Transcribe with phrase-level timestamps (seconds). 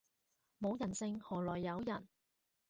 [0.59, 2.07] 冇人性何來有人